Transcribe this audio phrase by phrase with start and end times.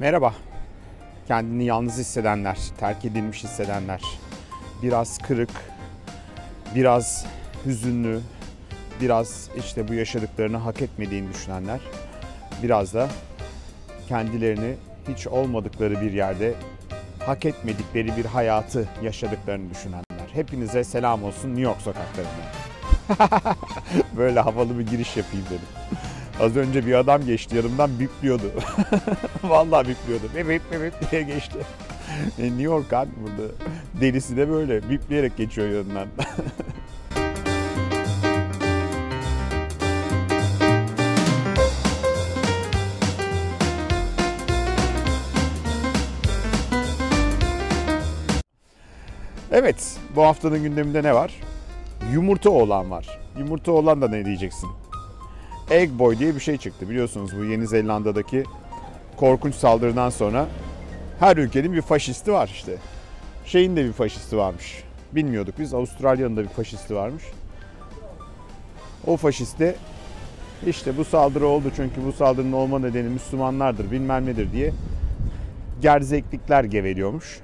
[0.00, 0.34] Merhaba.
[1.28, 4.02] Kendini yalnız hissedenler, terk edilmiş hissedenler,
[4.82, 5.50] biraz kırık,
[6.74, 7.26] biraz
[7.66, 8.20] hüzünlü,
[9.00, 11.80] biraz işte bu yaşadıklarını hak etmediğini düşünenler,
[12.62, 13.08] biraz da
[14.08, 14.74] kendilerini
[15.08, 16.54] hiç olmadıkları bir yerde
[17.26, 20.04] hak etmedikleri bir hayatı yaşadıklarını düşünenler.
[20.32, 22.48] Hepinize selam olsun New York sokaklarında.
[24.16, 25.98] Böyle havalı bir giriş yapayım dedim.
[26.40, 28.52] Az önce bir adam geçti yanımdan bipliyordu.
[29.44, 30.24] Vallahi bipliyordu.
[30.36, 31.58] Bip bip bip diye geçti.
[32.38, 33.52] E, New York abi burada.
[34.00, 36.08] Delisi de böyle bipleyerek geçiyor yanından.
[49.52, 51.34] Evet, bu haftanın gündeminde ne var?
[52.12, 53.20] Yumurta olan var.
[53.38, 54.68] Yumurta olan da ne diyeceksin?
[55.70, 56.90] Egg Boy diye bir şey çıktı.
[56.90, 58.44] Biliyorsunuz bu Yeni Zelanda'daki
[59.16, 60.46] korkunç saldırıdan sonra
[61.20, 62.76] her ülkenin bir faşisti var işte.
[63.44, 64.84] Şeyin de bir faşisti varmış.
[65.12, 65.74] Bilmiyorduk biz.
[65.74, 67.24] Avustralya'nın da bir faşisti varmış.
[69.06, 69.76] O faşist de
[70.66, 74.72] işte bu saldırı oldu çünkü bu saldırının olma nedeni Müslümanlardır bilmem nedir diye
[75.82, 77.40] gerzeklikler geveliyormuş.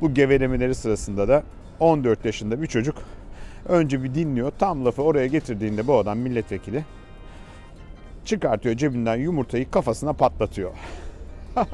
[0.00, 1.42] Bu gevelemeleri sırasında da
[1.80, 2.96] 14 yaşında bir çocuk
[3.68, 4.52] önce bir dinliyor.
[4.58, 6.84] Tam lafı oraya getirdiğinde bu adam milletvekili
[8.28, 10.70] çıkartıyor cebinden yumurtayı kafasına patlatıyor.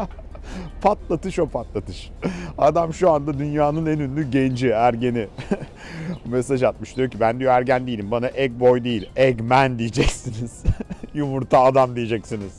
[0.82, 2.10] patlatış o patlatış.
[2.58, 5.28] Adam şu anda dünyanın en ünlü genci, ergeni.
[6.24, 8.10] Mesaj atmış diyor ki ben diyor ergen değilim.
[8.10, 10.62] Bana egg boy değil, eggman diyeceksiniz.
[11.14, 12.52] Yumurta adam diyeceksiniz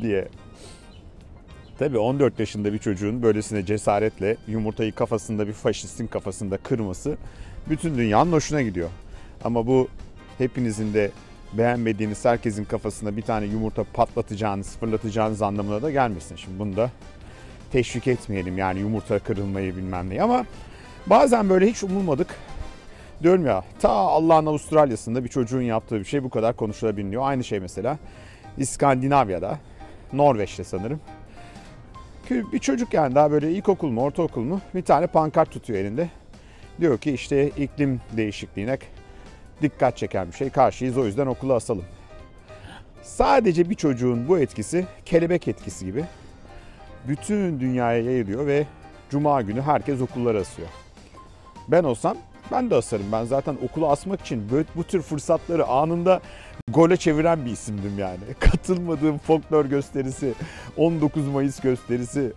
[0.00, 0.28] diye.
[1.78, 7.16] Tabii 14 yaşında bir çocuğun böylesine cesaretle yumurtayı kafasında bir faşistin kafasında kırması
[7.68, 8.88] bütün dünyanın hoşuna gidiyor.
[9.44, 9.88] Ama bu
[10.38, 11.10] hepinizin de
[11.52, 16.36] beğenmediğiniz herkesin kafasına bir tane yumurta patlatacağınız, fırlatacağınız anlamına da gelmesin.
[16.36, 16.90] Şimdi bunu da
[17.72, 20.46] teşvik etmeyelim yani yumurta kırılmayı bilmem neyi ama
[21.06, 22.34] bazen böyle hiç umulmadık.
[23.22, 27.22] Diyorum ya ta Allah'ın Avustralya'sında bir çocuğun yaptığı bir şey bu kadar konuşulabiliyor.
[27.24, 27.98] Aynı şey mesela
[28.58, 29.58] İskandinavya'da,
[30.12, 31.00] Norveç'te sanırım.
[32.30, 36.08] Bir çocuk yani daha böyle ilkokul mu ortaokul mu bir tane pankart tutuyor elinde.
[36.80, 38.78] Diyor ki işte iklim değişikliğine
[39.62, 40.50] dikkat çeken bir şey.
[40.50, 41.84] Karşıyız o yüzden okula asalım.
[43.02, 46.04] Sadece bir çocuğun bu etkisi kelebek etkisi gibi
[47.08, 48.66] bütün dünyaya yayılıyor ve
[49.10, 50.68] cuma günü herkes okullara asıyor.
[51.68, 52.16] Ben olsam
[52.52, 53.06] ben de asarım.
[53.12, 56.20] Ben zaten okula asmak için bu tür fırsatları anında
[56.68, 58.18] gole çeviren bir isimdim yani.
[58.40, 60.34] Katılmadığım folklor gösterisi,
[60.76, 62.32] 19 Mayıs gösterisi,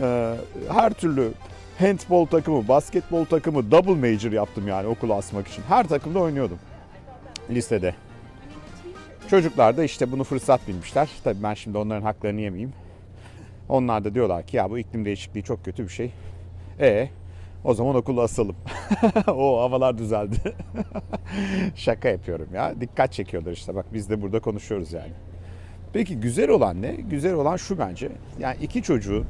[0.72, 1.32] her türlü
[1.80, 5.62] handball takımı, basketbol takımı double major yaptım yani okula asmak için.
[5.68, 6.58] Her takımda oynuyordum
[7.50, 7.94] lisede.
[9.30, 11.08] Çocuklar da işte bunu fırsat bilmişler.
[11.24, 12.72] Tabii ben şimdi onların haklarını yemeyeyim.
[13.68, 16.12] Onlar da diyorlar ki ya bu iklim değişikliği çok kötü bir şey.
[16.80, 17.08] E
[17.64, 18.56] o zaman okulu asalım.
[19.28, 20.36] o havalar düzeldi.
[21.74, 22.80] Şaka yapıyorum ya.
[22.80, 23.74] Dikkat çekiyorlar işte.
[23.74, 25.12] Bak biz de burada konuşuyoruz yani.
[25.92, 26.92] Peki güzel olan ne?
[26.92, 28.12] Güzel olan şu bence.
[28.38, 29.24] Yani iki çocuğu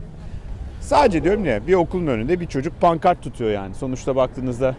[0.80, 3.74] Sadece diyorum ya bir okulun önünde bir çocuk pankart tutuyor yani.
[3.74, 4.76] Sonuçta baktığınızda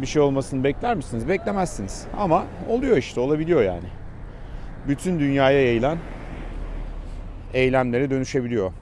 [0.00, 1.28] bir şey olmasını bekler misiniz?
[1.28, 2.06] Beklemezsiniz.
[2.18, 3.86] Ama oluyor işte olabiliyor yani.
[4.88, 5.98] Bütün dünyaya yayılan
[7.54, 8.72] eylemlere dönüşebiliyor.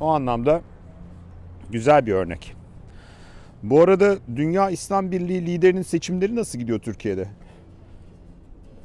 [0.00, 0.60] O anlamda
[1.70, 2.54] güzel bir örnek.
[3.62, 7.28] Bu arada Dünya İslam Birliği liderinin seçimleri nasıl gidiyor Türkiye'de?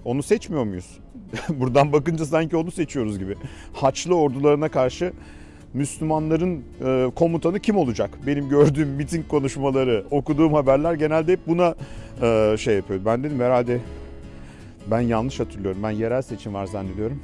[0.05, 0.99] Onu seçmiyor muyuz?
[1.49, 3.35] Buradan bakınca sanki onu seçiyoruz gibi.
[3.73, 5.13] Haçlı ordularına karşı
[5.73, 8.09] Müslümanların e, komutanı kim olacak?
[8.27, 11.75] Benim gördüğüm miting konuşmaları, okuduğum haberler genelde hep buna
[12.21, 12.99] e, şey yapıyor.
[13.05, 13.79] Ben dedim herhalde
[14.91, 15.83] ben yanlış hatırlıyorum.
[15.83, 17.19] Ben yerel seçim var zannediyorum.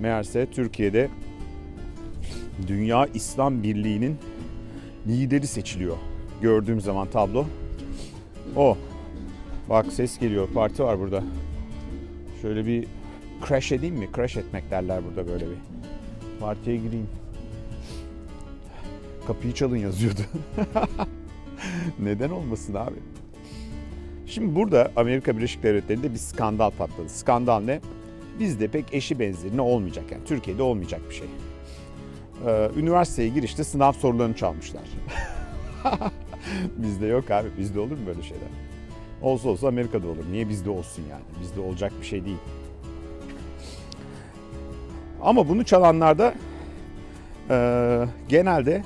[0.00, 1.08] Meğerse Türkiye'de
[2.66, 4.16] Dünya İslam Birliği'nin
[5.06, 5.96] lideri seçiliyor.
[6.42, 7.44] Gördüğüm zaman tablo.
[8.56, 8.76] O.
[9.68, 10.48] Bak ses geliyor.
[10.54, 11.22] Parti var burada.
[12.42, 12.86] Şöyle bir
[13.48, 14.08] crash edeyim mi?
[14.16, 15.56] Crash etmek derler burada böyle bir.
[16.42, 17.08] Partiye gireyim.
[19.26, 20.20] Kapıyı çalın yazıyordu.
[21.98, 22.96] Neden olmasın abi?
[24.26, 27.08] Şimdi burada Amerika Birleşik Devletleri'nde bir skandal patladı.
[27.08, 27.80] Skandal ne?
[28.40, 30.24] Bizde pek eşi benzeri ne olmayacak yani.
[30.24, 31.26] Türkiye'de olmayacak bir şey.
[32.46, 34.82] Ee, üniversiteye girişte sınav sorularını çalmışlar.
[36.76, 37.48] bizde yok abi.
[37.58, 38.48] Bizde olur mu böyle şeyler?
[39.22, 40.24] Olsa olsa Amerika'da olur.
[40.30, 41.24] Niye bizde olsun yani?
[41.42, 42.38] Bizde olacak bir şey değil.
[45.22, 46.34] Ama bunu çalanlar da
[47.50, 48.82] e, genelde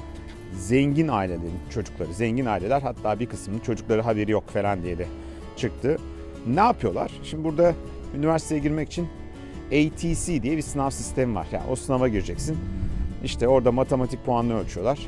[0.53, 2.15] zengin ailelerin çocukları.
[2.15, 5.07] Zengin aileler hatta bir kısmının çocukları haberi yok falan diye de
[5.57, 5.97] çıktı.
[6.47, 7.13] Ne yapıyorlar?
[7.23, 7.75] Şimdi burada
[8.17, 9.09] üniversiteye girmek için
[9.67, 11.47] ATC diye bir sınav sistemi var.
[11.53, 12.59] Yani o sınava gireceksin.
[13.25, 14.99] İşte orada matematik puanını ölçüyorlar.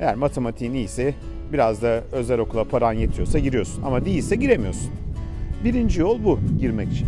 [0.00, 1.14] Eğer matematiğin iyiyse
[1.52, 3.82] biraz da özel okula paran yetiyorsa giriyorsun.
[3.82, 4.90] Ama değilse giremiyorsun.
[5.64, 7.06] Birinci yol bu girmek için.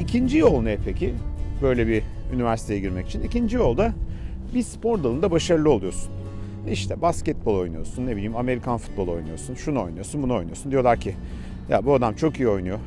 [0.00, 1.14] İkinci yol ne peki?
[1.62, 2.02] Böyle bir
[2.32, 3.22] üniversiteye girmek için.
[3.22, 3.92] İkinci yol da
[4.54, 6.12] bir spor dalında başarılı oluyorsun.
[6.70, 10.72] İşte basketbol oynuyorsun, ne bileyim Amerikan futbolu oynuyorsun, şunu oynuyorsun, bunu oynuyorsun.
[10.72, 11.14] Diyorlar ki
[11.68, 12.78] ya bu adam çok iyi oynuyor.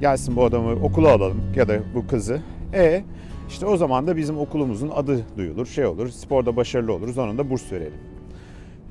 [0.00, 2.40] Gelsin bu adamı okula alalım ya da bu kızı.
[2.74, 3.04] E
[3.48, 7.50] işte o zaman da bizim okulumuzun adı duyulur, şey olur, sporda başarılı oluruz, onun da
[7.50, 7.98] burs verelim.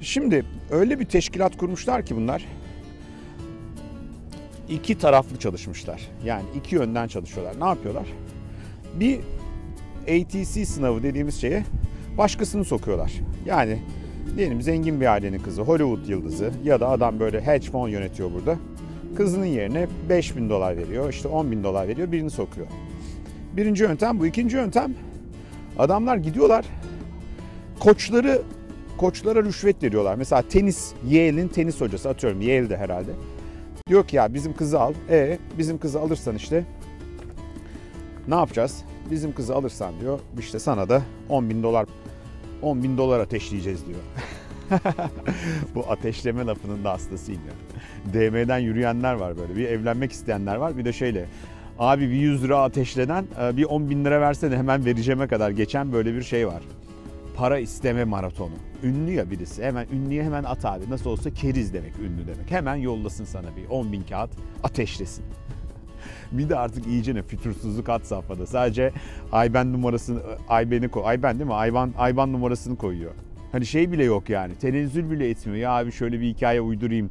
[0.02, 2.46] Şimdi öyle bir teşkilat kurmuşlar ki bunlar
[4.70, 6.02] iki taraflı çalışmışlar.
[6.26, 7.60] Yani iki yönden çalışıyorlar.
[7.60, 8.06] Ne yapıyorlar?
[9.00, 9.20] Bir
[10.02, 11.64] ATC sınavı dediğimiz şeye
[12.18, 13.12] başkasını sokuyorlar.
[13.46, 13.80] Yani
[14.38, 18.58] diyelim zengin bir ailenin kızı, Hollywood yıldızı ya da adam böyle hedge fund yönetiyor burada.
[19.16, 22.68] Kızının yerine 5 bin dolar veriyor, işte 10 bin dolar veriyor, birini sokuyor.
[23.54, 24.26] Birinci yöntem bu.
[24.26, 24.96] ikinci yöntem
[25.78, 26.66] adamlar gidiyorlar
[27.80, 28.42] koçları
[28.98, 30.16] koçlara rüşvet veriyorlar.
[30.16, 33.12] Mesela tenis, Yale'in tenis hocası atıyorum Yale'de herhalde.
[33.88, 34.94] Diyor ki ya bizim kızı al.
[35.10, 36.66] E bizim kızı alırsan işte
[38.28, 38.84] ne yapacağız?
[39.12, 41.86] Bizim kızı alırsan diyor işte sana da 10 bin dolar
[42.62, 44.00] 10 bin dolar ateşleyeceğiz diyor.
[45.76, 47.54] Bu ateşleme lafının da hastasıyım ya.
[48.14, 49.56] DM'den yürüyenler var böyle.
[49.56, 50.78] Bir evlenmek isteyenler var.
[50.78, 51.26] Bir de şöyle
[51.80, 55.94] abi bir 100 lira ateşleden e, bir 10 bin lira versene hemen vereceğime kadar geçen
[55.94, 56.64] böyle bir şey var.
[57.36, 58.54] Para isteme maratonu.
[58.84, 59.64] Ünlü ya birisi.
[59.64, 60.90] Hemen ünlüye hemen at abi.
[60.90, 62.52] Nasıl olsa keriz demek ünlü demek.
[62.52, 64.32] Hemen yollasın sana bir 10 bin kağıt
[64.64, 65.26] ateşlesin.
[66.32, 68.48] Bir de artık iyice ne fütursuzluk at safhada.
[68.48, 68.92] Sadece
[69.46, 70.20] IBAN numarasını,
[70.50, 71.16] IBAN'i koy.
[71.16, 71.70] IBAN değil mi?
[71.70, 73.12] IBAN, IBAN numarasını koyuyor.
[73.52, 74.56] Hani şey bile yok yani.
[74.56, 75.60] Tenezzül bile etmiyor.
[75.60, 77.10] Ya abi şöyle bir hikaye uydurayım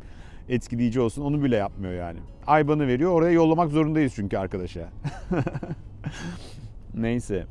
[0.49, 1.23] etkileyici olsun.
[1.23, 2.19] Onu bile yapmıyor yani.
[2.63, 3.13] IBAN'ı veriyor.
[3.13, 4.89] Oraya yollamak zorundayız çünkü arkadaşa.
[6.95, 7.47] Neyse.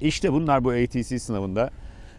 [0.00, 1.70] İşte bunlar bu ATC sınavında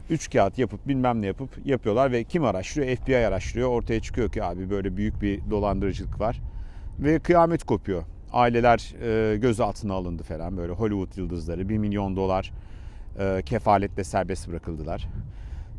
[0.09, 2.95] 3 kağıt yapıp bilmem ne yapıp yapıyorlar ve kim araştırıyor?
[2.95, 3.69] FBI araştırıyor.
[3.69, 6.41] Ortaya çıkıyor ki abi böyle büyük bir dolandırıcılık var.
[6.99, 8.03] Ve kıyamet kopuyor.
[8.33, 12.53] Aileler e, gözaltına alındı falan böyle Hollywood yıldızları 1 milyon dolar
[13.19, 15.07] e, kefaletle serbest bırakıldılar.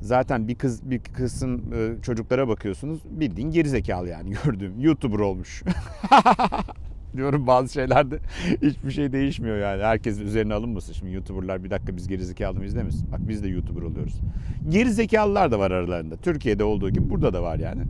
[0.01, 5.63] Zaten bir kız bir kızın e, çocuklara bakıyorsunuz bildiğin gerizekalı yani gördüğüm YouTuber olmuş.
[7.17, 8.19] diyorum bazı şeylerde
[8.63, 9.83] hiçbir şey değişmiyor yani.
[9.83, 10.93] Herkes üzerine alınmasın.
[10.93, 13.13] Şimdi YouTuber'lar bir dakika biz gerizekalı mıyız demesin.
[13.13, 14.21] Bak biz de YouTuber oluyoruz.
[14.69, 16.17] Gerizekalılar da var aralarında.
[16.17, 17.83] Türkiye'de olduğu gibi burada da var yani.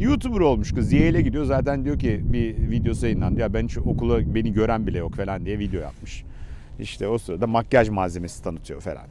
[0.00, 0.92] YouTuber olmuş kız.
[0.92, 1.44] Yale'e gidiyor.
[1.44, 3.40] Zaten diyor ki bir videosu yayınlandı.
[3.40, 6.24] Ya ben şu okula beni gören bile yok falan diye video yapmış.
[6.80, 9.06] İşte o sırada makyaj malzemesi tanıtıyor falan.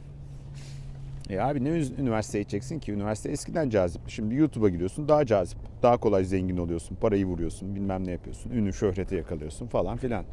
[1.30, 1.68] E abi ne
[1.98, 2.92] üniversiteye gideceksin ki?
[2.92, 4.12] Üniversite eskiden cazipti.
[4.12, 5.58] Şimdi YouTube'a gidiyorsun daha cazip.
[5.82, 6.96] Daha kolay zengin oluyorsun.
[7.00, 7.74] Parayı vuruyorsun.
[7.74, 8.50] Bilmem ne yapıyorsun.
[8.50, 10.24] Ünlü şöhrete yakalıyorsun falan filan.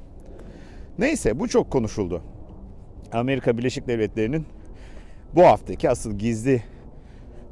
[0.99, 2.21] Neyse bu çok konuşuldu.
[3.11, 4.45] Amerika Birleşik Devletleri'nin
[5.35, 6.63] bu haftaki asıl gizli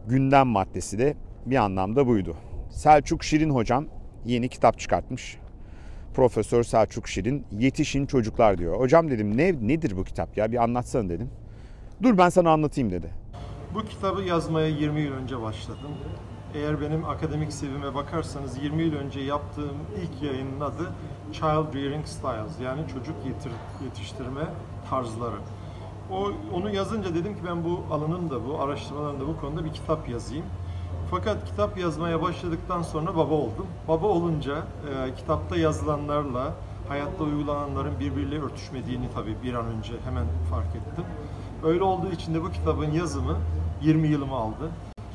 [0.07, 1.13] gündem maddesi de
[1.45, 2.35] bir anlamda buydu.
[2.77, 3.85] Selçuk Şirin hocam
[4.25, 5.37] yeni kitap çıkartmış.
[6.13, 8.79] Profesör Selçuk Şirin Yetişin Çocuklar diyor.
[8.79, 11.29] Hocam dedim ne nedir bu kitap ya bir anlatsana dedim.
[12.03, 13.09] Dur ben sana anlatayım dedi.
[13.73, 15.91] Bu kitabı yazmaya 20 yıl önce başladım.
[16.55, 20.93] Eğer benim akademik sevime bakarsanız 20 yıl önce yaptığım ilk yayının adı
[21.31, 23.15] Child Rearing Styles yani çocuk
[23.83, 24.43] yetiştirme
[24.89, 25.37] tarzları.
[26.11, 29.73] O onu yazınca dedim ki ben bu alanın da bu araştırmaların da bu konuda bir
[29.73, 30.45] kitap yazayım.
[31.11, 33.67] Fakat kitap yazmaya başladıktan sonra baba oldum.
[33.87, 36.53] Baba olunca e, kitapta yazılanlarla
[36.87, 41.05] hayatta uygulananların birbiriyle örtüşmediğini tabii bir an önce hemen fark ettim.
[41.63, 43.37] Öyle olduğu için de bu kitabın yazımı
[43.81, 44.69] 20 yılımı aldı.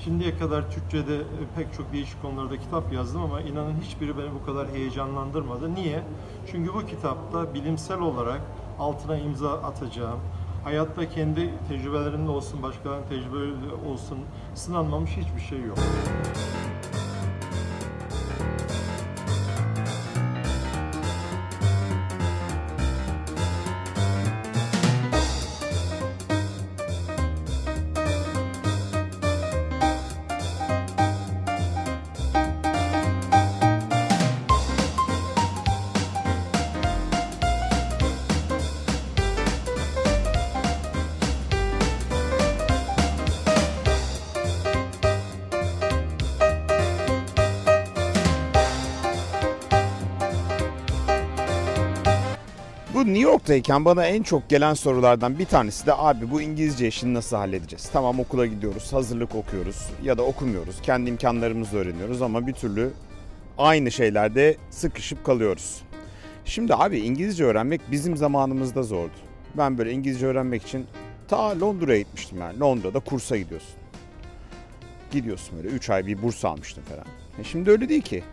[0.04, 1.22] Şimdiye kadar Türkçe'de e,
[1.56, 5.74] pek çok değişik konularda kitap yazdım ama inanın hiçbiri beni bu kadar heyecanlandırmadı.
[5.74, 6.02] Niye?
[6.50, 8.40] Çünkü bu kitapta bilimsel olarak
[8.78, 10.20] altına imza atacağım,
[10.64, 14.18] hayatta kendi tecrübelerimde olsun, başkalarının tecrübeleri olsun
[14.54, 15.78] sınanmamış hiçbir şey yok.
[53.12, 57.36] New York'tayken bana en çok gelen sorulardan bir tanesi de abi bu İngilizce işini nasıl
[57.36, 57.88] halledeceğiz?
[57.92, 60.82] Tamam okula gidiyoruz, hazırlık okuyoruz ya da okumuyoruz.
[60.82, 62.90] Kendi imkanlarımızla öğreniyoruz ama bir türlü
[63.58, 65.82] aynı şeylerde sıkışıp kalıyoruz.
[66.44, 69.16] Şimdi abi İngilizce öğrenmek bizim zamanımızda zordu.
[69.54, 70.86] Ben böyle İngilizce öğrenmek için
[71.28, 72.60] ta Londra'ya gitmiştim yani.
[72.60, 73.74] Londra'da kursa gidiyorsun.
[75.10, 77.06] Gidiyorsun böyle 3 ay bir burs almıştım falan.
[77.38, 78.24] E şimdi öyle değil ki.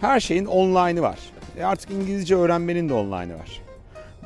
[0.00, 1.18] Her şeyin online'ı var.
[1.58, 3.65] E artık İngilizce öğrenmenin de online'ı var.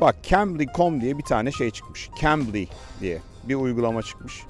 [0.00, 2.11] Bak Cambly.com diye bir tane şey çıkmış.
[2.21, 2.66] Cambly
[3.00, 4.42] diye bir uygulama çıkmış.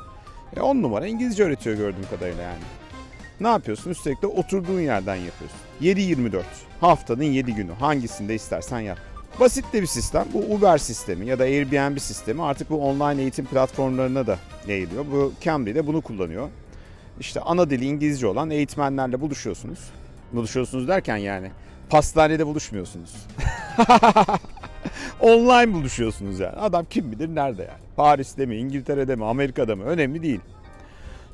[0.57, 2.63] E 10 numara İngilizce öğretiyor gördüğüm kadarıyla yani.
[3.41, 3.91] Ne yapıyorsun?
[3.91, 5.59] Üstelik de oturduğun yerden yapıyorsun.
[5.83, 6.43] 7-24.
[6.81, 7.73] Haftanın 7 günü.
[7.73, 8.99] Hangisinde istersen yap.
[9.41, 10.27] Basit de bir sistem.
[10.33, 15.05] Bu Uber sistemi ya da Airbnb sistemi artık bu online eğitim platformlarına da yayılıyor.
[15.13, 16.49] Bu Cambly de bunu kullanıyor.
[17.21, 19.79] İşte ana dili İngilizce olan eğitmenlerle buluşuyorsunuz.
[20.33, 21.51] Buluşuyorsunuz derken yani
[21.91, 23.27] pastanede buluşmuyorsunuz.
[25.21, 26.57] Online buluşuyorsunuz yani.
[26.57, 27.81] Adam kim bilir nerede yani.
[27.97, 30.41] Paris'te mi, İngiltere'de mi, Amerika'da mı önemli değil.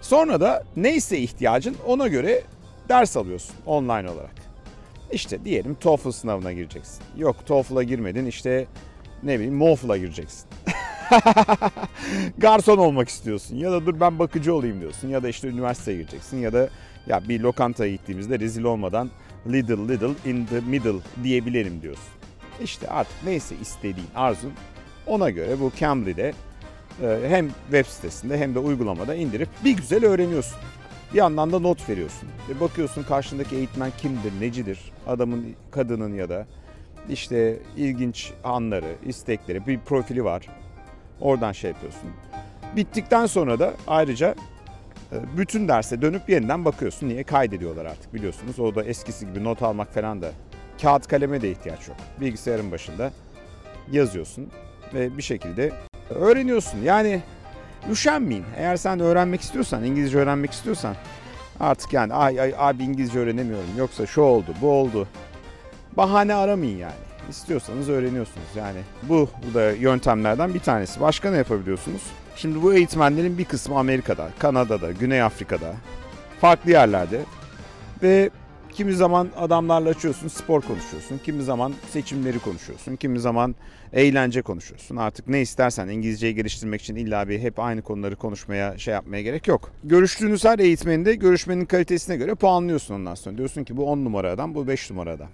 [0.00, 2.42] Sonra da neyse ihtiyacın ona göre
[2.88, 4.34] ders alıyorsun online olarak.
[5.12, 7.02] İşte diyelim TOEFL sınavına gireceksin.
[7.16, 8.66] Yok TOEFL'a girmedin işte
[9.22, 10.48] ne bileyim MOEFL'a gireceksin.
[12.38, 16.36] Garson olmak istiyorsun ya da dur ben bakıcı olayım diyorsun ya da işte üniversiteye gireceksin
[16.36, 16.68] ya da
[17.06, 19.10] ya bir lokantaya gittiğimizde rezil olmadan
[19.46, 22.15] little little in the middle diyebilirim diyorsun.
[22.62, 24.52] İşte artık neyse istediğin arzun
[25.06, 26.32] ona göre bu Cambly'de
[27.02, 30.58] e, hem web sitesinde hem de uygulamada indirip bir güzel öğreniyorsun.
[31.12, 32.28] Bir yandan da not veriyorsun.
[32.50, 36.46] E bakıyorsun karşındaki eğitmen kimdir, necidir, adamın, kadının ya da
[37.08, 40.46] işte ilginç anları, istekleri, bir profili var.
[41.20, 42.10] Oradan şey yapıyorsun.
[42.76, 44.34] Bittikten sonra da ayrıca
[45.12, 47.08] e, bütün derse dönüp yeniden bakıyorsun.
[47.08, 47.24] Niye?
[47.24, 48.60] Kaydediyorlar artık biliyorsunuz.
[48.60, 50.30] O da eskisi gibi not almak falan da
[50.82, 51.96] kağıt kaleme de ihtiyaç yok.
[52.20, 53.12] Bilgisayarın başında
[53.90, 54.50] yazıyorsun
[54.94, 55.72] ve bir şekilde
[56.10, 56.78] öğreniyorsun.
[56.82, 57.22] Yani
[57.90, 58.44] üşenmeyin.
[58.56, 60.96] Eğer sen öğrenmek istiyorsan, İngilizce öğrenmek istiyorsan
[61.60, 63.68] artık yani ay ay abi İngilizce öğrenemiyorum.
[63.78, 65.08] Yoksa şu oldu, bu oldu.
[65.96, 67.06] Bahane aramayın yani.
[67.30, 68.46] İstiyorsanız öğreniyorsunuz.
[68.56, 71.00] Yani bu, da yöntemlerden bir tanesi.
[71.00, 72.02] Başka ne yapabiliyorsunuz?
[72.36, 75.74] Şimdi bu eğitmenlerin bir kısmı Amerika'da, Kanada'da, Güney Afrika'da,
[76.40, 77.20] farklı yerlerde
[78.02, 78.30] ve
[78.76, 83.54] kimi zaman adamlarla açıyorsun, spor konuşuyorsun, kimi zaman seçimleri konuşuyorsun, kimi zaman
[83.92, 84.96] eğlence konuşuyorsun.
[84.96, 89.48] Artık ne istersen İngilizceyi geliştirmek için illa bir hep aynı konuları konuşmaya şey yapmaya gerek
[89.48, 89.70] yok.
[89.84, 93.38] Görüştüğünüz her eğitmeni de görüşmenin kalitesine göre puanlıyorsun ondan sonra.
[93.38, 95.28] Diyorsun ki bu 10 numara adam, bu 5 numara adam.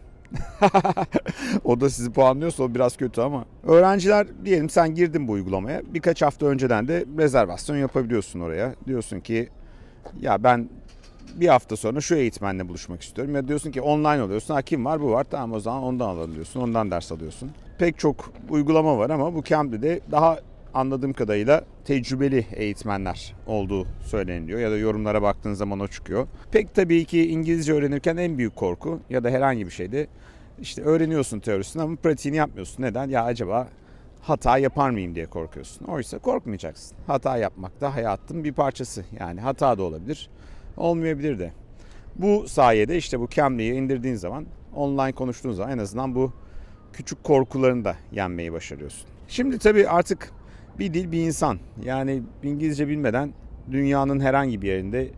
[1.64, 3.44] o da sizi puanlıyorsa o biraz kötü ama.
[3.66, 5.82] Öğrenciler diyelim sen girdin bu uygulamaya.
[5.94, 8.74] Birkaç hafta önceden de rezervasyon yapabiliyorsun oraya.
[8.86, 9.48] Diyorsun ki
[10.20, 10.68] ya ben
[11.34, 13.34] bir hafta sonra şu eğitmenle buluşmak istiyorum.
[13.34, 14.54] Ya diyorsun ki online oluyorsun.
[14.54, 15.24] Ha kim var bu var.
[15.30, 16.60] Tamam o zaman ondan alalım diyorsun.
[16.60, 17.50] Ondan ders alıyorsun.
[17.78, 20.38] Pek çok uygulama var ama bu Cambly'de daha
[20.74, 26.26] anladığım kadarıyla tecrübeli eğitmenler olduğu söyleniliyor ya da yorumlara baktığın zaman o çıkıyor.
[26.52, 30.06] Pek tabii ki İngilizce öğrenirken en büyük korku ya da herhangi bir şeyde
[30.60, 32.82] işte öğreniyorsun teorisini ama pratiğini yapmıyorsun.
[32.82, 33.08] Neden?
[33.08, 33.68] Ya acaba
[34.22, 35.84] hata yapar mıyım diye korkuyorsun.
[35.84, 36.96] Oysa korkmayacaksın.
[37.06, 39.04] Hata yapmak da hayatın bir parçası.
[39.20, 40.30] Yani hata da olabilir,
[40.76, 41.52] olmayabilir de.
[42.16, 46.32] Bu sayede işte bu Cambly'i indirdiğin zaman, online konuştuğun zaman en azından bu
[46.92, 49.08] küçük korkularını da yenmeyi başarıyorsun.
[49.28, 50.32] Şimdi tabii artık
[50.78, 51.58] bir dil bir insan.
[51.84, 53.32] Yani İngilizce bilmeden
[53.70, 55.08] dünyanın herhangi bir yerinde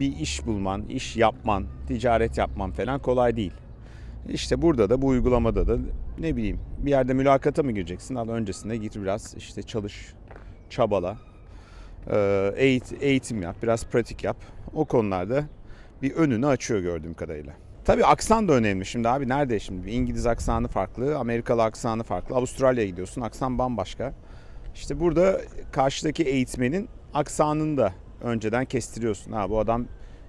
[0.00, 3.52] bir iş bulman, iş yapman, ticaret yapman falan kolay değil.
[4.28, 5.78] İşte burada da bu uygulamada da
[6.18, 8.14] ne bileyim bir yerde mülakata mı gireceksin?
[8.14, 10.14] Al öncesinde git biraz işte çalış,
[10.70, 11.16] çabala,
[13.00, 14.36] eğitim yap, biraz pratik yap.
[14.74, 15.44] O konularda
[16.02, 17.52] bir önünü açıyor gördüğüm kadarıyla.
[17.84, 19.90] Tabii aksan da önemli şimdi abi nerede şimdi?
[19.90, 22.36] İngiliz aksanı farklı, Amerikalı aksanı farklı.
[22.36, 24.12] Avustralya'ya gidiyorsun aksan bambaşka.
[24.74, 25.40] İşte burada
[25.72, 29.32] karşıdaki eğitmenin aksanını da önceden kestiriyorsun.
[29.32, 29.86] Ha bu adam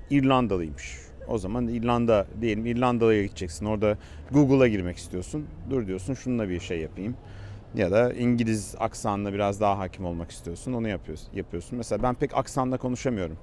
[0.09, 0.97] İrlandalıymış.
[1.27, 3.65] O zaman İrlanda diyelim İrlanda'ya gideceksin.
[3.65, 3.97] Orada
[4.31, 5.45] Google'a girmek istiyorsun.
[5.69, 7.15] Dur diyorsun şununla bir şey yapayım.
[7.75, 10.73] Ya da İngiliz aksanına biraz daha hakim olmak istiyorsun.
[10.73, 11.29] Onu yapıyorsun.
[11.33, 11.77] yapıyorsun.
[11.77, 13.38] Mesela ben pek aksanla konuşamıyorum.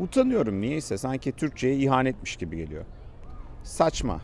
[0.00, 0.98] Utanıyorum niyeyse.
[0.98, 2.84] Sanki Türkçe'ye ihanetmiş gibi geliyor.
[3.64, 4.20] Saçma.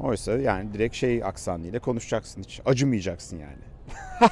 [0.00, 2.60] Oysa yani direkt şey aksanıyla konuşacaksın hiç.
[2.64, 3.62] Acımayacaksın yani.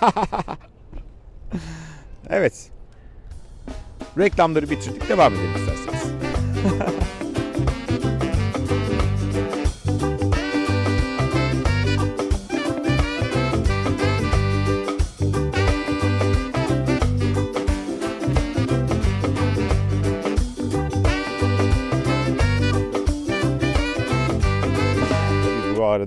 [2.30, 2.70] evet.
[4.18, 5.08] Reklamları bitirdik.
[5.08, 6.14] Devam edelim isterseniz.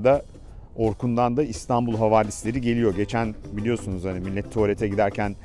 [0.07, 0.25] Arada
[0.75, 2.95] Orkun'dan da İstanbul havalisleri geliyor.
[2.95, 5.35] Geçen biliyorsunuz hani millet tuvalete giderken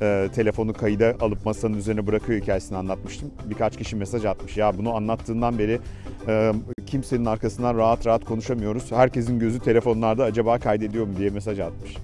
[0.00, 3.30] e, telefonu kayıda alıp masanın üzerine bırakıyor hikayesini anlatmıştım.
[3.50, 4.56] Birkaç kişi mesaj atmış.
[4.56, 5.80] Ya bunu anlattığından beri
[6.28, 6.52] Ee,
[6.86, 8.92] kimsenin arkasından rahat rahat konuşamıyoruz.
[8.92, 11.96] Herkesin gözü telefonlarda acaba kaydediyor mu diye mesaj atmış.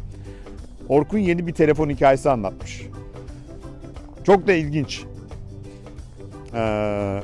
[0.89, 2.87] Orkun yeni bir telefon hikayesi anlatmış.
[4.25, 5.05] Çok da ilginç.
[6.55, 7.21] Ee,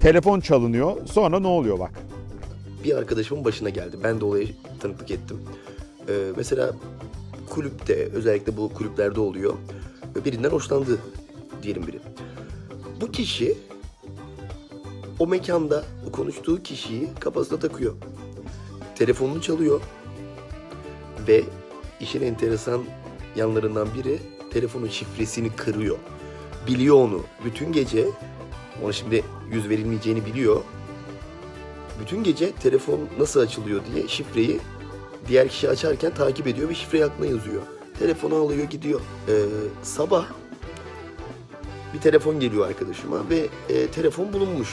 [0.00, 1.06] telefon çalınıyor.
[1.06, 2.01] Sonra ne oluyor bak.
[2.84, 3.96] Bir arkadaşımın başına geldi.
[4.04, 4.46] Ben de olaya
[4.80, 5.38] tanıklık ettim.
[6.08, 6.72] Ee, mesela
[7.50, 9.54] kulüpte özellikle bu kulüplerde oluyor.
[10.24, 10.98] Birinden hoşlandı
[11.62, 12.00] diyelim biri.
[13.00, 13.58] Bu kişi
[15.18, 17.94] o mekanda o konuştuğu kişiyi kafasına takıyor.
[18.94, 19.80] Telefonunu çalıyor.
[21.28, 21.44] Ve
[22.00, 22.82] işin enteresan
[23.36, 24.18] yanlarından biri
[24.50, 25.96] telefonun şifresini kırıyor.
[26.66, 27.20] Biliyor onu.
[27.44, 28.06] Bütün gece
[28.84, 30.60] ona şimdi yüz verilmeyeceğini biliyor
[32.02, 34.60] bütün gece telefon nasıl açılıyor diye şifreyi
[35.28, 37.62] diğer kişi açarken takip ediyor ve şifreyi aklına yazıyor.
[37.98, 39.00] Telefonu alıyor gidiyor.
[39.28, 39.32] Ee,
[39.82, 40.26] sabah
[41.94, 44.68] bir telefon geliyor arkadaşıma ve e, telefon bulunmuş.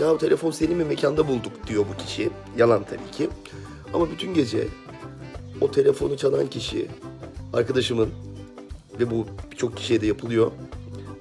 [0.00, 2.30] Ya telefon senin mi mekanda bulduk diyor bu kişi.
[2.56, 3.28] Yalan tabii ki.
[3.94, 4.68] Ama bütün gece
[5.60, 6.88] o telefonu çalan kişi
[7.52, 8.08] arkadaşımın
[9.00, 10.50] ve bu birçok kişiye de yapılıyor.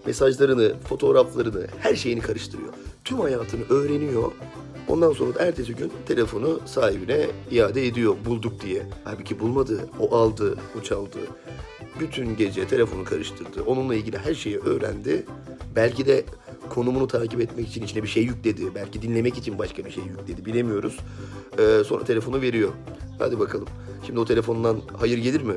[0.05, 2.73] Mesajlarını, fotoğraflarını, her şeyini karıştırıyor.
[3.03, 4.31] Tüm hayatını öğreniyor.
[4.93, 8.85] Ondan sonra da ertesi gün telefonu sahibine iade ediyor bulduk diye.
[9.03, 9.89] Halbuki bulmadı.
[9.99, 11.17] O aldı, o çaldı.
[11.99, 13.63] Bütün gece telefonu karıştırdı.
[13.63, 15.25] Onunla ilgili her şeyi öğrendi.
[15.75, 16.25] Belki de
[16.69, 18.75] konumunu takip etmek için içine bir şey yükledi.
[18.75, 20.45] Belki dinlemek için başka bir şey yükledi.
[20.45, 20.97] Bilemiyoruz.
[21.59, 22.69] Ee, sonra telefonu veriyor.
[23.19, 23.67] Hadi bakalım.
[24.05, 25.55] Şimdi o telefondan hayır gelir mi?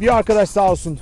[0.00, 0.98] Bir arkadaş sağ olsun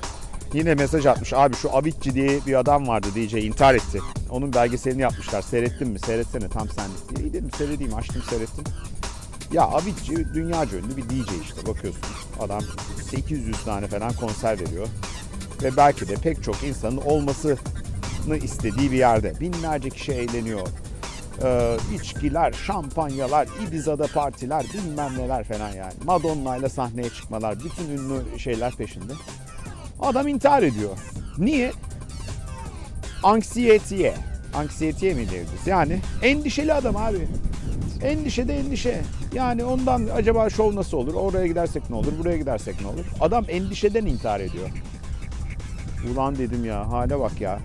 [0.53, 1.33] yine mesaj atmış.
[1.33, 4.01] Abi şu Avicii diye bir adam vardı DJ intihar etti.
[4.31, 5.43] Onun belgeselini yapmışlar.
[5.43, 5.99] Seyrettin mi?
[5.99, 7.21] Seyretsene tam senlik.
[7.21, 8.65] İyi dedim seyredeyim açtım seyrettim.
[9.53, 12.27] Ya Avicii dünyaca ünlü bir DJ işte bakıyorsunuz.
[12.41, 12.63] Adam
[13.11, 14.87] 800 tane falan konser veriyor.
[15.63, 19.41] Ve belki de pek çok insanın olmasını istediği bir yerde.
[19.41, 20.69] Binlerce kişi eğleniyor.
[21.43, 25.93] Ee, içkiler, şampanyalar, Ibiza'da partiler, bilmem neler falan yani.
[26.05, 29.13] Madonna ile sahneye çıkmalar, bütün ünlü şeyler peşinde.
[30.01, 30.91] Adam intihar ediyor.
[31.39, 31.73] Niye?
[33.23, 34.15] Anksiyetiye.
[34.55, 35.67] Anksiyetiye mi diyoruz?
[35.67, 37.29] Yani endişeli adam abi.
[38.03, 39.03] Endişe de endişe.
[39.35, 41.15] Yani ondan acaba şov nasıl olur?
[41.15, 42.13] Oraya gidersek ne olur?
[42.19, 43.05] Buraya gidersek ne olur?
[43.21, 44.69] Adam endişeden intihar ediyor.
[46.13, 47.59] Ulan dedim ya hale bak ya.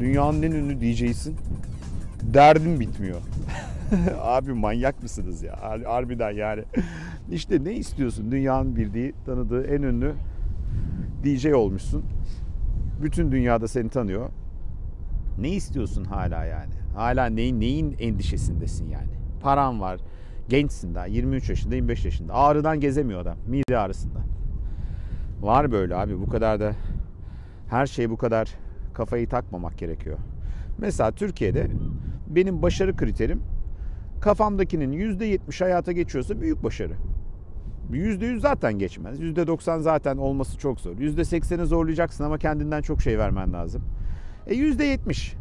[0.00, 1.36] Dünyanın en ünlü DJ'sin.
[2.34, 3.20] Derdim bitmiyor.
[4.22, 5.52] Abi manyak mısınız ya?
[5.52, 6.64] Har- Harbiden yani.
[7.30, 8.30] İşte ne istiyorsun?
[8.30, 10.14] Dünyanın bildiği, tanıdığı en ünlü
[11.24, 12.04] DJ olmuşsun.
[13.02, 14.28] Bütün dünyada seni tanıyor.
[15.38, 16.72] Ne istiyorsun hala yani?
[16.96, 19.10] Hala neyin neyin endişesindesin yani?
[19.42, 20.00] Paran var.
[20.48, 21.06] Gençsin daha.
[21.06, 22.34] 23 yaşında, 25 yaşında.
[22.34, 23.36] Ağrıdan gezemiyor adam.
[23.46, 24.18] Mide ağrısında.
[25.40, 26.20] Var böyle abi.
[26.20, 26.72] Bu kadar da
[27.70, 28.48] her şey bu kadar
[28.94, 30.18] kafayı takmamak gerekiyor.
[30.78, 31.66] Mesela Türkiye'de
[32.28, 33.42] benim başarı kriterim
[34.20, 36.92] kafamdakinin %70 hayata geçiyorsa büyük başarı.
[37.92, 39.20] %100 zaten geçmez.
[39.20, 40.96] %90 zaten olması çok zor.
[40.96, 43.82] %80'i zorlayacaksın ama kendinden çok şey vermen lazım.
[44.46, 45.34] E %70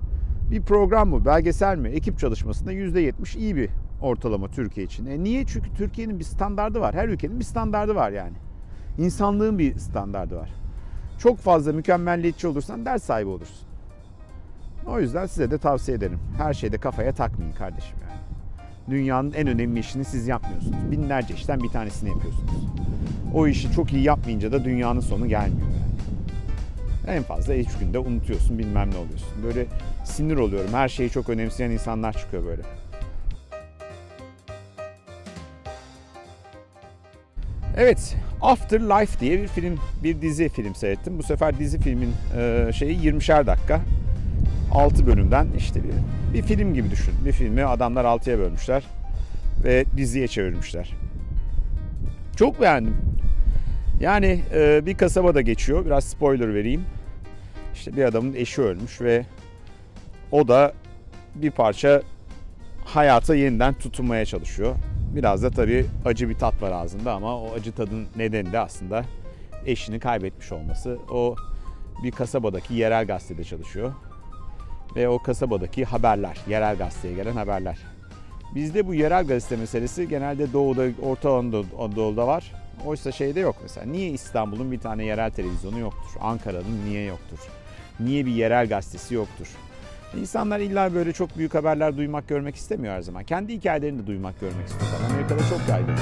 [0.52, 3.70] bir program mı, belgesel mi, ekip çalışmasında %70 iyi bir
[4.02, 5.06] ortalama Türkiye için.
[5.06, 5.46] E niye?
[5.46, 6.96] Çünkü Türkiye'nin bir standardı var.
[6.96, 8.36] Her ülkenin bir standardı var yani.
[8.98, 10.50] İnsanlığın bir standardı var.
[11.20, 13.67] Çok fazla mükemmelliyetçi olursan ders sahibi olursun.
[14.88, 16.20] O yüzden size de tavsiye ederim.
[16.38, 18.20] Her şeyde kafaya takmayın kardeşim yani.
[18.90, 20.92] Dünyanın en önemli işini siz yapmıyorsunuz.
[20.92, 22.52] Binlerce işten bir tanesini yapıyorsunuz.
[23.34, 27.18] O işi çok iyi yapmayınca da dünyanın sonu gelmiyor yani.
[27.18, 29.44] En fazla üç günde unutuyorsun bilmem ne oluyorsun.
[29.44, 29.66] Böyle
[30.04, 30.74] sinir oluyorum.
[30.74, 32.62] Her şeyi çok önemseyen insanlar çıkıyor böyle.
[37.78, 41.20] Evet, Afterlife diye bir film, bir dizi film seyrettim.
[41.20, 43.82] Bu sefer dizi filmin e, şeyi 20'şer dakika.
[44.72, 45.94] 6 bölümden işte bir,
[46.34, 47.14] bir film gibi düşün.
[47.26, 48.84] Bir filmi adamlar 6'ya bölmüşler
[49.64, 50.94] ve diziye çevirmişler.
[52.36, 52.98] Çok beğendim.
[54.00, 55.86] Yani e, bir kasabada geçiyor.
[55.86, 56.84] Biraz spoiler vereyim.
[57.74, 59.26] İşte bir adamın eşi ölmüş ve
[60.32, 60.74] o da
[61.36, 62.02] bir parça
[62.86, 64.76] hayata yeniden tutunmaya çalışıyor.
[65.16, 69.06] Biraz da tabii acı bir tat var ağzında ama o acı tadın nedeni de aslında
[69.66, 70.98] eşini kaybetmiş olması.
[71.12, 71.36] O
[72.04, 73.94] bir kasabadaki yerel gazetede çalışıyor.
[74.98, 77.78] Ve o kasabadaki haberler, yerel gazeteye gelen haberler.
[78.56, 82.52] Bizde bu yerel gazete meselesi genelde Doğu'da, Orta Anadolu- Anadolu'da var.
[82.86, 83.86] Oysa şeyde yok mesela.
[83.86, 86.10] Niye İstanbul'un bir tane yerel televizyonu yoktur?
[86.22, 87.38] Ankara'nın niye yoktur?
[88.00, 89.48] Niye bir yerel gazetesi yoktur?
[90.20, 93.24] İnsanlar illa böyle çok büyük haberler duymak, görmek istemiyor her zaman.
[93.24, 95.00] Kendi hikayelerini de duymak, görmek istiyorlar.
[95.10, 95.96] Amerika'da çok yaygın.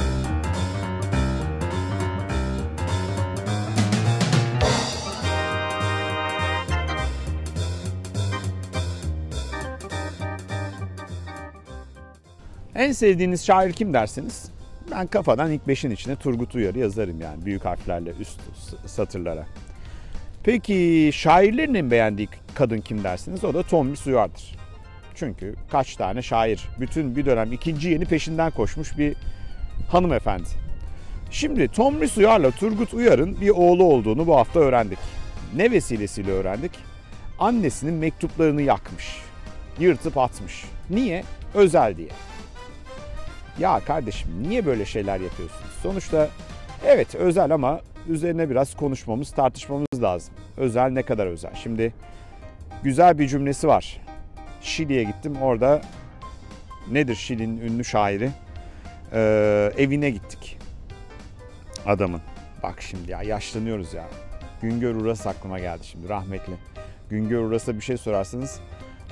[12.75, 14.49] En sevdiğiniz şair kim dersiniz?
[14.91, 18.39] Ben kafadan ilk beşin içine Turgut Uyar'ı yazarım yani büyük harflerle üst
[18.85, 19.45] satırlara.
[20.43, 23.43] Peki şairlerin en beğendiği kadın kim dersiniz?
[23.43, 24.55] O da Tomris Uyar'dır.
[25.15, 29.15] Çünkü kaç tane şair, bütün bir dönem ikinci yeni peşinden koşmuş bir
[29.89, 30.49] hanımefendi.
[31.31, 34.99] Şimdi Tomris Uyar'la Turgut Uyar'ın bir oğlu olduğunu bu hafta öğrendik.
[35.55, 36.71] Ne vesilesiyle öğrendik?
[37.39, 39.21] Annesinin mektuplarını yakmış.
[39.79, 40.65] Yırtıp atmış.
[40.89, 41.23] Niye?
[41.53, 42.09] Özel diye.
[43.59, 45.71] Ya kardeşim niye böyle şeyler yapıyorsunuz?
[45.83, 46.29] Sonuçta
[46.85, 50.33] evet özel ama üzerine biraz konuşmamız, tartışmamız lazım.
[50.57, 51.55] Özel ne kadar özel?
[51.55, 51.93] Şimdi
[52.83, 54.01] güzel bir cümlesi var.
[54.61, 55.35] Şili'ye gittim.
[55.41, 55.81] Orada
[56.91, 58.29] nedir Şili'nin ünlü şairi?
[59.13, 60.57] Ee, evine gittik.
[61.85, 62.21] Adamın.
[62.63, 64.05] Bak şimdi ya yaşlanıyoruz ya.
[64.61, 66.53] Güngör Uras aklıma geldi şimdi rahmetli.
[67.09, 68.59] Güngör Uras'a bir şey sorarsanız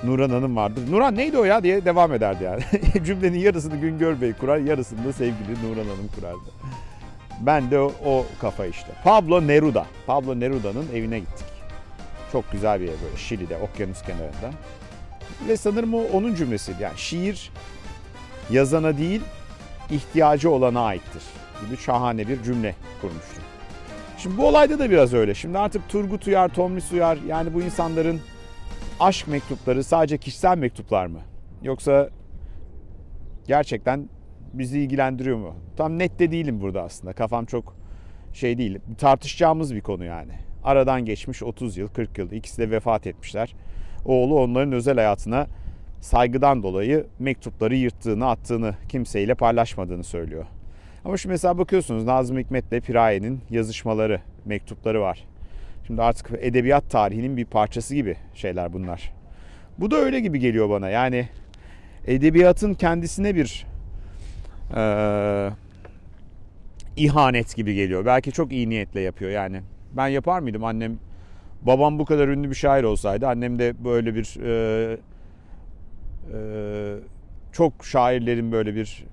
[0.04, 0.82] Nuran Hanım vardır.
[0.90, 2.62] Nuran neydi o ya diye devam ederdi yani.
[3.06, 6.50] Cümlenin yarısını Güngör Bey kurar, yarısını da sevgili Nuran Hanım kurardı.
[7.40, 8.88] Ben de o, o kafa işte.
[9.04, 9.86] Pablo Neruda.
[10.06, 11.46] Pablo Neruda'nın evine gittik.
[12.32, 14.50] Çok güzel bir ev böyle Şili'de, okyanus kenarında.
[15.48, 16.82] Ve sanırım o onun cümlesiydi.
[16.82, 17.50] Yani şiir
[18.50, 19.20] yazana değil,
[19.90, 21.22] ihtiyacı olana aittir
[21.66, 23.40] gibi şahane bir cümle kurmuştu.
[24.18, 25.34] Şimdi bu olayda da biraz öyle.
[25.34, 28.20] Şimdi artık Turgut Uyar, Tomris Uyar yani bu insanların
[29.00, 31.20] aşk mektupları sadece kişisel mektuplar mı?
[31.62, 32.10] Yoksa
[33.46, 34.08] gerçekten
[34.52, 35.54] bizi ilgilendiriyor mu?
[35.76, 37.12] Tam net de değilim burada aslında.
[37.12, 37.76] Kafam çok
[38.32, 38.78] şey değil.
[38.98, 40.32] Tartışacağımız bir konu yani.
[40.64, 42.30] Aradan geçmiş 30 yıl, 40 yıl.
[42.32, 43.54] İkisi de vefat etmişler.
[44.04, 45.46] Oğlu onların özel hayatına
[46.00, 50.44] saygıdan dolayı mektupları yırttığını, attığını, kimseyle paylaşmadığını söylüyor.
[51.04, 55.24] Ama şimdi mesela bakıyorsunuz Nazım Hikmet'le Piraye'nin yazışmaları, mektupları var.
[55.86, 59.12] Şimdi artık edebiyat tarihinin bir parçası gibi şeyler bunlar.
[59.78, 60.88] Bu da öyle gibi geliyor bana.
[60.88, 61.28] Yani
[62.06, 63.66] edebiyatın kendisine bir
[64.76, 64.82] e,
[66.96, 68.06] ihanet gibi geliyor.
[68.06, 69.60] Belki çok iyi niyetle yapıyor yani.
[69.92, 70.98] Ben yapar mıydım annem?
[71.62, 74.96] Babam bu kadar ünlü bir şair olsaydı annem de böyle bir e,
[76.32, 76.38] e,
[77.52, 79.04] çok şairlerin böyle bir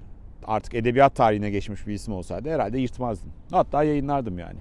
[0.48, 3.32] artık edebiyat tarihine geçmiş bir isim olsaydı herhalde yırtmazdım.
[3.52, 4.60] Hatta yayınlardım yani.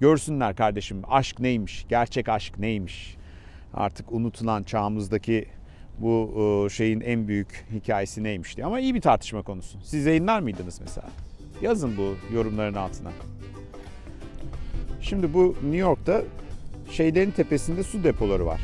[0.00, 3.16] Görsünler kardeşim aşk neymiş, gerçek aşk neymiş.
[3.74, 5.46] Artık unutulan çağımızdaki
[5.98, 8.66] bu şeyin en büyük hikayesi neymiş diye.
[8.66, 9.78] Ama iyi bir tartışma konusu.
[9.84, 11.08] Siz yayınlar mıydınız mesela?
[11.62, 13.10] Yazın bu yorumların altına.
[15.00, 16.22] Şimdi bu New York'ta
[16.90, 18.60] şeylerin tepesinde su depoları var.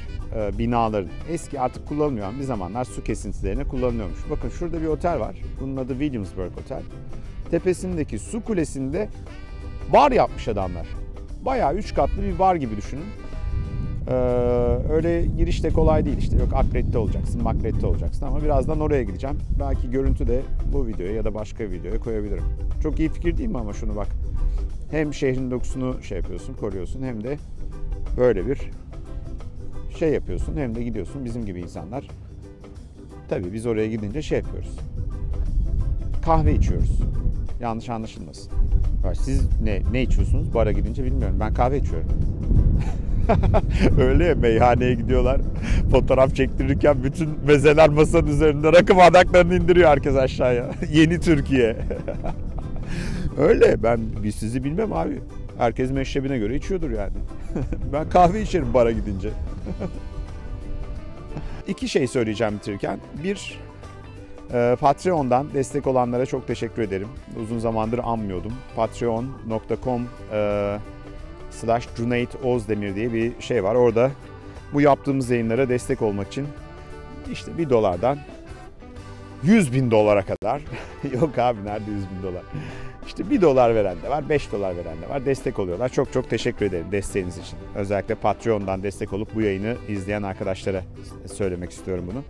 [0.58, 1.10] binaların.
[1.30, 4.18] Eski artık kullanılmıyor bir zamanlar su kesintilerine kullanılıyormuş.
[4.30, 5.36] Bakın şurada bir otel var.
[5.60, 6.82] Bunun adı Williamsburg Otel.
[7.50, 9.08] Tepesindeki su kulesinde
[9.92, 10.86] bar yapmış adamlar.
[11.46, 13.04] Bayağı üç katlı bir bar gibi düşünün.
[14.08, 14.12] Ee,
[14.90, 16.36] öyle girişte kolay değil işte.
[16.36, 19.38] Yok akredite olacaksın, makredite olacaksın ama birazdan oraya gideceğim.
[19.60, 22.44] Belki görüntü de bu videoya ya da başka videoya koyabilirim.
[22.82, 24.08] Çok iyi fikir değil mi ama şunu bak.
[24.90, 27.38] Hem şehrin dokusunu şey yapıyorsun, koruyorsun hem de
[28.16, 28.70] böyle bir
[29.98, 30.56] şey yapıyorsun.
[30.56, 32.08] Hem de gidiyorsun bizim gibi insanlar.
[33.28, 34.78] Tabii biz oraya gidince şey yapıyoruz.
[36.24, 37.00] Kahve içiyoruz.
[37.60, 38.52] Yanlış anlaşılmasın.
[39.14, 40.54] Siz ne ne içiyorsunuz?
[40.54, 41.36] Bara gidince bilmiyorum.
[41.40, 42.08] Ben kahve içiyorum.
[44.00, 45.40] Öyle ya meyhaneye gidiyorlar.
[45.90, 50.70] Fotoğraf çektirirken bütün mezeler masanın üzerinde rakı bardaklarını indiriyor herkes aşağıya.
[50.92, 51.76] Yeni Türkiye.
[53.38, 55.20] Öyle ben biz sizi bilmem abi.
[55.58, 57.12] Herkes meşrebine göre içiyordur yani.
[57.92, 59.30] ben kahve içerim bara gidince.
[61.68, 62.98] İki şey söyleyeceğim bitirirken.
[63.24, 63.58] Bir,
[64.80, 67.08] Patreon'dan destek olanlara çok teşekkür ederim.
[67.42, 68.52] Uzun zamandır anmıyordum.
[68.76, 70.78] Patreon.com e,
[71.50, 71.88] slash
[72.44, 73.74] Ozdemir diye bir şey var.
[73.74, 74.10] Orada
[74.72, 76.46] bu yaptığımız yayınlara destek olmak için
[77.32, 78.18] işte bir dolardan
[79.42, 80.62] 100 bin dolara kadar
[81.20, 82.42] yok abi nerede 100 bin dolar
[83.06, 86.30] işte bir dolar veren de var 5 dolar veren de var destek oluyorlar çok çok
[86.30, 90.82] teşekkür ederim desteğiniz için özellikle Patreon'dan destek olup bu yayını izleyen arkadaşlara
[91.26, 92.22] söylemek istiyorum bunu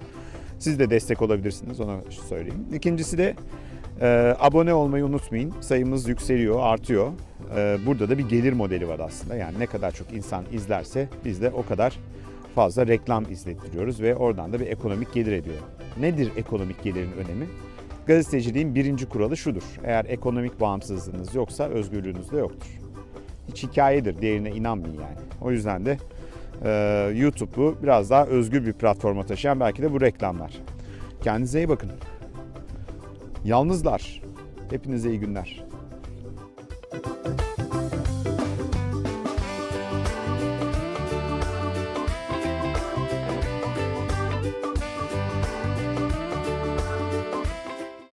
[0.58, 3.34] siz de destek olabilirsiniz ona söyleyeyim İkincisi de
[4.00, 7.12] e, abone olmayı unutmayın sayımız yükseliyor artıyor
[7.56, 11.42] e, burada da bir gelir modeli var aslında yani ne kadar çok insan izlerse biz
[11.42, 11.98] de o kadar
[12.56, 15.56] fazla reklam izlettiriyoruz ve oradan da bir ekonomik gelir ediyor.
[16.00, 17.46] Nedir ekonomik gelirin önemi?
[18.06, 19.62] Gazeteciliğin birinci kuralı şudur.
[19.84, 22.68] Eğer ekonomik bağımsızlığınız yoksa özgürlüğünüz de yoktur.
[23.48, 25.16] Hiç hikayedir, diğerine inanmayın yani.
[25.40, 25.98] O yüzden de
[27.14, 30.52] YouTube'u biraz daha özgür bir platforma taşıyan belki de bu reklamlar.
[31.22, 31.90] Kendinize iyi bakın.
[33.44, 34.22] Yalnızlar.
[34.70, 35.65] Hepinize iyi günler.